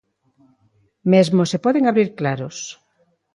[1.13, 2.57] Mesmo se poden abrir claros.